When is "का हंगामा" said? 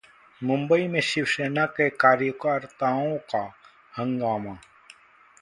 3.35-4.57